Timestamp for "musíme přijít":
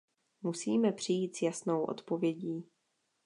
0.41-1.35